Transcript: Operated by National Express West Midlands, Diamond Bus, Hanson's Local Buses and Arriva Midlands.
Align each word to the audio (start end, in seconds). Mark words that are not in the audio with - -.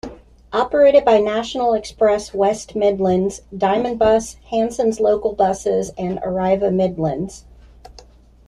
Operated 0.51 1.05
by 1.05 1.19
National 1.19 1.75
Express 1.75 2.33
West 2.33 2.75
Midlands, 2.75 3.41
Diamond 3.55 3.99
Bus, 3.99 4.37
Hanson's 4.49 4.99
Local 4.99 5.33
Buses 5.33 5.91
and 5.95 6.17
Arriva 6.23 6.73
Midlands. 6.73 7.45